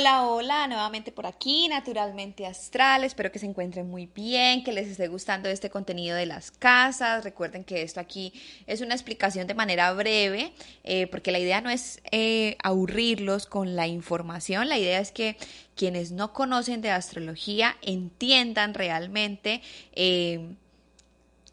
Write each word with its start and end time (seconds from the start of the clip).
Hola, 0.00 0.26
hola, 0.26 0.66
nuevamente 0.66 1.12
por 1.12 1.26
aquí, 1.26 1.68
Naturalmente 1.68 2.46
Astral. 2.46 3.04
Espero 3.04 3.30
que 3.30 3.38
se 3.38 3.44
encuentren 3.44 3.86
muy 3.86 4.06
bien, 4.06 4.64
que 4.64 4.72
les 4.72 4.88
esté 4.88 5.08
gustando 5.08 5.50
este 5.50 5.68
contenido 5.68 6.16
de 6.16 6.24
las 6.24 6.50
casas. 6.50 7.22
Recuerden 7.22 7.64
que 7.64 7.82
esto 7.82 8.00
aquí 8.00 8.32
es 8.66 8.80
una 8.80 8.94
explicación 8.94 9.46
de 9.46 9.52
manera 9.52 9.92
breve, 9.92 10.54
eh, 10.84 11.06
porque 11.08 11.32
la 11.32 11.38
idea 11.38 11.60
no 11.60 11.68
es 11.68 12.00
eh, 12.12 12.56
aburrirlos 12.62 13.44
con 13.44 13.76
la 13.76 13.88
información, 13.88 14.70
la 14.70 14.78
idea 14.78 15.00
es 15.00 15.12
que 15.12 15.36
quienes 15.76 16.12
no 16.12 16.32
conocen 16.32 16.80
de 16.80 16.92
astrología 16.92 17.76
entiendan 17.82 18.72
realmente. 18.72 19.60
Eh, 19.92 20.54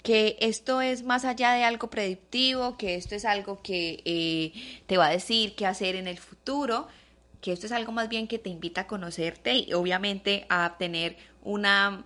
que 0.03 0.37
esto 0.39 0.79
es 0.79 1.03
más 1.03 1.25
allá 1.25 1.51
de 1.51 1.65
algo 1.65 1.89
predictivo, 1.89 2.77
que 2.77 2.95
esto 2.95 3.13
es 3.13 3.25
algo 3.25 3.61
que 3.61 4.53
te 4.85 4.95
va 4.95 5.07
a 5.07 5.09
decir 5.09 5.53
qué 5.53 5.65
hacer 5.65 5.97
en 5.97 6.07
el 6.07 6.17
futuro, 6.17 6.87
que 7.41 7.51
esto 7.51 7.65
es 7.65 7.71
algo 7.71 7.91
más 7.91 8.09
bien 8.09 8.27
que 8.27 8.39
te 8.39 8.49
invita 8.49 8.81
a 8.81 8.87
conocerte 8.87 9.55
y 9.55 9.73
obviamente 9.73 10.45
a 10.49 10.75
tener 10.77 11.17
una 11.43 12.03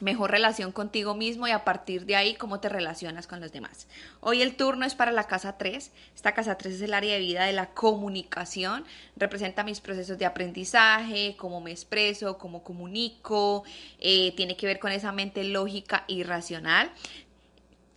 mejor 0.00 0.30
relación 0.30 0.70
contigo 0.70 1.14
mismo 1.14 1.48
y 1.48 1.50
a 1.50 1.64
partir 1.64 2.04
de 2.06 2.14
ahí 2.14 2.34
cómo 2.34 2.60
te 2.60 2.68
relacionas 2.68 3.26
con 3.26 3.40
los 3.40 3.52
demás. 3.52 3.88
Hoy 4.20 4.42
el 4.42 4.54
turno 4.54 4.86
es 4.86 4.94
para 4.94 5.10
la 5.10 5.24
casa 5.24 5.58
3. 5.58 5.90
Esta 6.14 6.34
casa 6.34 6.56
3 6.56 6.74
es 6.74 6.80
el 6.82 6.94
área 6.94 7.14
de 7.14 7.20
vida 7.20 7.44
de 7.44 7.52
la 7.52 7.70
comunicación, 7.70 8.84
representa 9.16 9.64
mis 9.64 9.80
procesos 9.80 10.18
de 10.18 10.26
aprendizaje, 10.26 11.36
cómo 11.36 11.60
me 11.60 11.72
expreso, 11.72 12.38
cómo 12.38 12.62
comunico, 12.62 13.64
eh, 13.98 14.32
tiene 14.36 14.56
que 14.56 14.66
ver 14.66 14.78
con 14.78 14.92
esa 14.92 15.12
mente 15.12 15.42
lógica 15.44 16.04
y 16.06 16.22
racional. 16.22 16.90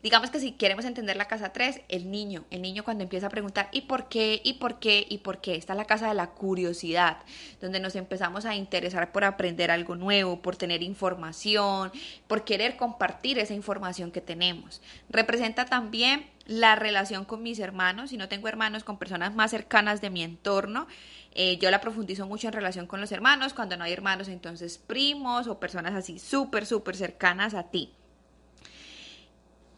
Digamos 0.03 0.31
que 0.31 0.39
si 0.39 0.53
queremos 0.53 0.85
entender 0.85 1.15
la 1.15 1.27
casa 1.27 1.53
3, 1.53 1.81
el 1.87 2.09
niño, 2.09 2.45
el 2.49 2.63
niño 2.63 2.83
cuando 2.83 3.03
empieza 3.03 3.27
a 3.27 3.29
preguntar 3.29 3.69
¿y 3.71 3.81
por 3.81 4.09
qué? 4.09 4.41
¿y 4.43 4.53
por 4.53 4.79
qué? 4.79 5.05
¿y 5.07 5.19
por 5.19 5.41
qué? 5.41 5.55
Está 5.55 5.75
la 5.75 5.85
casa 5.85 6.07
de 6.07 6.15
la 6.15 6.31
curiosidad, 6.31 7.17
donde 7.61 7.79
nos 7.79 7.95
empezamos 7.95 8.45
a 8.45 8.55
interesar 8.55 9.11
por 9.11 9.23
aprender 9.23 9.69
algo 9.69 9.95
nuevo, 9.95 10.41
por 10.41 10.55
tener 10.55 10.81
información, 10.81 11.91
por 12.27 12.45
querer 12.45 12.77
compartir 12.77 13.37
esa 13.37 13.53
información 13.53 14.11
que 14.11 14.21
tenemos. 14.21 14.81
Representa 15.09 15.65
también 15.65 16.25
la 16.47 16.75
relación 16.75 17.23
con 17.23 17.43
mis 17.43 17.59
hermanos, 17.59 18.09
si 18.09 18.17
no 18.17 18.27
tengo 18.27 18.47
hermanos, 18.47 18.83
con 18.83 18.97
personas 18.97 19.35
más 19.35 19.51
cercanas 19.51 20.01
de 20.01 20.09
mi 20.09 20.23
entorno. 20.23 20.87
Eh, 21.33 21.57
yo 21.59 21.69
la 21.69 21.79
profundizo 21.79 22.25
mucho 22.25 22.47
en 22.47 22.53
relación 22.53 22.87
con 22.87 23.01
los 23.01 23.11
hermanos, 23.11 23.53
cuando 23.53 23.77
no 23.77 23.83
hay 23.83 23.93
hermanos, 23.93 24.27
entonces 24.29 24.79
primos 24.79 25.47
o 25.47 25.59
personas 25.59 25.93
así 25.93 26.17
súper, 26.17 26.65
súper 26.65 26.95
cercanas 26.95 27.53
a 27.53 27.69
ti. 27.69 27.93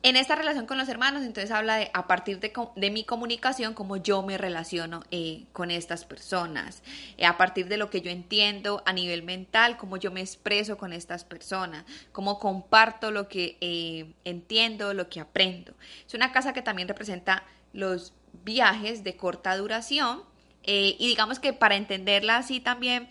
En 0.06 0.18
esta 0.18 0.36
relación 0.36 0.66
con 0.66 0.78
los 0.78 0.90
hermanos, 0.90 1.24
entonces 1.24 1.50
habla 1.50 1.78
de 1.78 1.90
a 1.94 2.08
partir 2.08 2.42
de, 2.42 2.52
de 2.76 2.92
mi 2.92 3.06
comunicación, 3.06 3.74
cómo 3.74 3.96
yo 3.96 4.22
me 4.22 4.38
relaciono 4.38 5.02
eh, 5.12 5.46
con 5.54 5.72
estas 5.72 6.04
personas, 6.04 6.84
eh, 7.18 7.26
a 7.26 7.38
partir 7.38 7.70
de 7.70 7.78
lo 7.78 7.90
que 7.90 8.02
yo 8.02 8.12
entiendo 8.12 8.84
a 8.86 8.92
nivel 8.92 9.24
mental, 9.24 9.78
cómo 9.78 9.96
yo 9.96 10.12
me 10.12 10.20
expreso 10.20 10.78
con 10.78 10.92
estas 10.92 11.24
personas, 11.24 11.86
cómo 12.12 12.38
comparto 12.38 13.12
lo 13.12 13.30
que 13.30 13.58
eh, 13.62 14.12
entiendo, 14.26 14.94
lo 14.94 15.08
que 15.08 15.22
aprendo. 15.22 15.74
Es 16.06 16.14
una 16.14 16.34
casa 16.34 16.52
que 16.52 16.62
también 16.62 16.90
representa 16.90 17.46
los 17.72 18.12
viajes 18.44 19.06
de 19.06 19.16
corta 19.16 19.56
duración 19.56 20.22
y 20.66 21.08
digamos 21.08 21.40
que 21.40 21.52
para 21.52 21.76
entenderla 21.76 22.38
así 22.38 22.62
también 22.62 23.10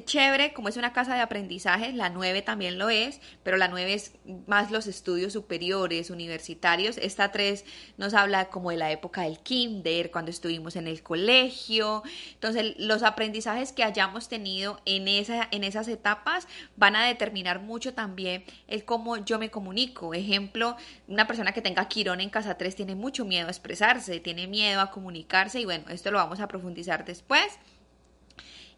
chévere, 0.00 0.54
como 0.54 0.68
es 0.68 0.78
una 0.78 0.94
casa 0.94 1.14
de 1.14 1.20
aprendizaje, 1.20 1.92
la 1.92 2.08
9 2.08 2.40
también 2.40 2.78
lo 2.78 2.88
es, 2.88 3.20
pero 3.42 3.58
la 3.58 3.68
9 3.68 3.92
es 3.92 4.12
más 4.46 4.70
los 4.70 4.86
estudios 4.86 5.34
superiores, 5.34 6.08
universitarios. 6.08 6.96
Esta 6.96 7.30
3 7.30 7.64
nos 7.98 8.14
habla 8.14 8.46
como 8.46 8.70
de 8.70 8.78
la 8.78 8.90
época 8.90 9.22
del 9.22 9.38
kinder, 9.40 10.10
cuando 10.10 10.30
estuvimos 10.30 10.76
en 10.76 10.86
el 10.86 11.02
colegio. 11.02 12.02
Entonces, 12.32 12.74
los 12.78 13.02
aprendizajes 13.02 13.72
que 13.72 13.84
hayamos 13.84 14.28
tenido 14.28 14.80
en, 14.86 15.08
esa, 15.08 15.48
en 15.50 15.62
esas 15.62 15.88
etapas 15.88 16.48
van 16.76 16.96
a 16.96 17.06
determinar 17.06 17.60
mucho 17.60 17.92
también 17.92 18.44
el 18.68 18.84
cómo 18.84 19.18
yo 19.18 19.38
me 19.38 19.50
comunico. 19.50 20.14
Ejemplo, 20.14 20.76
una 21.06 21.26
persona 21.26 21.52
que 21.52 21.60
tenga 21.60 21.88
Quirón 21.88 22.20
en 22.20 22.30
casa 22.30 22.56
3 22.56 22.74
tiene 22.74 22.94
mucho 22.94 23.26
miedo 23.26 23.48
a 23.48 23.50
expresarse, 23.50 24.20
tiene 24.20 24.46
miedo 24.46 24.80
a 24.80 24.90
comunicarse 24.90 25.60
y 25.60 25.64
bueno, 25.66 25.84
esto 25.90 26.10
lo 26.10 26.18
vamos 26.18 26.40
a 26.40 26.48
profundizar 26.48 27.04
después. 27.04 27.58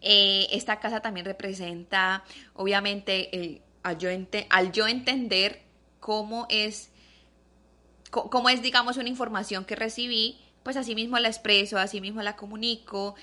Eh, 0.06 0.48
esta 0.52 0.80
casa 0.80 1.00
también 1.00 1.24
representa, 1.24 2.24
obviamente, 2.52 3.34
el, 3.34 3.62
al, 3.82 3.96
yo 3.96 4.10
al, 4.50 4.70
yo 4.70 4.86
entender 4.86 5.62
cómo 5.98 6.46
es, 6.50 6.90
cómo 8.10 8.50
es, 8.50 8.60
digamos, 8.60 8.98
una 8.98 9.08
información 9.08 9.64
que 9.64 9.76
recibí, 9.76 10.38
pues 10.62 10.76
así 10.76 10.94
mismo 10.94 11.18
la 11.18 11.28
expreso, 11.28 11.78
así 11.78 12.02
mismo 12.02 12.20
la 12.20 12.36
comunico. 12.36 13.14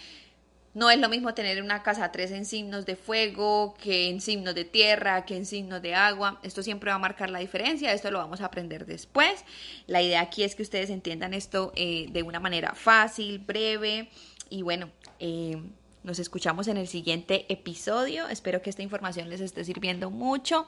No 0.74 0.90
es 0.90 0.98
lo 0.98 1.08
mismo 1.08 1.36
tener 1.36 1.62
una 1.62 1.84
casa 1.84 2.12
3 2.12 2.32
en 2.32 2.46
signos 2.46 2.88
de 2.88 2.96
fuego 2.96 3.76
que 3.76 4.10
en 4.10 4.20
signos 4.20 4.56
de 4.56 4.66
tierra, 4.66 5.24
que 5.26 5.36
en 5.36 5.46
signos 5.46 5.84
de 5.84 5.94
agua. 5.94 6.40
Esto 6.42 6.64
siempre 6.64 6.90
va 6.90 6.96
a 6.96 7.00
marcar 7.00 7.30
la 7.30 7.40
diferencia, 7.40 7.94
esto 7.94 8.10
lo 8.10 8.18
vamos 8.18 8.42
a 8.42 8.46
aprender 8.46 8.88
después. 8.88 9.46
La 9.86 10.02
idea 10.02 10.22
aquí 10.22 10.44
es 10.44 10.56
que 10.56 10.64
ustedes 10.64 10.90
entiendan 10.90 11.36
esto 11.36 11.74
eh, 11.76 12.08
de 12.10 12.24
una 12.24 12.40
manera 12.40 12.74
fácil, 12.74 13.38
breve 13.38 14.10
y 14.50 14.64
bueno, 14.64 14.90
eh, 15.20 15.62
nos 16.04 16.20
escuchamos 16.20 16.68
en 16.68 16.78
el 16.78 16.88
siguiente 16.88 17.46
episodio. 17.50 18.28
Espero 18.28 18.62
que 18.62 18.70
esta 18.70 18.82
información 18.82 19.30
les 19.30 19.42
esté 19.42 19.64
sirviendo 19.64 20.10
mucho. 20.10 20.66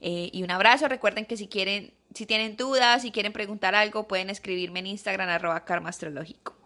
Eh, 0.00 0.30
y 0.32 0.42
un 0.42 0.50
abrazo. 0.50 0.88
Recuerden 0.88 1.26
que 1.26 1.36
si 1.36 1.48
quieren, 1.48 1.92
si 2.14 2.26
tienen 2.26 2.56
dudas, 2.56 3.02
si 3.02 3.10
quieren 3.10 3.32
preguntar 3.32 3.74
algo, 3.74 4.08
pueden 4.08 4.30
escribirme 4.30 4.80
en 4.80 4.86
Instagram 4.86 5.28
arroba 5.28 5.64
karma 5.64 5.90
astrológico. 5.90 6.59